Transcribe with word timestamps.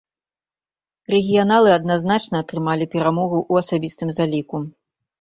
Рэгіяналы 1.15 1.69
адназначна 1.79 2.35
атрымалі 2.47 2.91
перамогу 2.97 3.37
ў 3.51 3.67
асабістым 3.67 4.09
заліку. 4.21 4.57